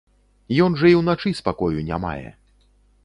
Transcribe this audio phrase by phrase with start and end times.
[0.67, 2.29] Ён жа і ўначы спакою не мае.